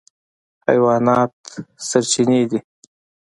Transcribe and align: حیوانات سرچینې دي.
حیوانات 0.67 1.33
سرچینې 1.87 2.41
دي. 2.49 2.59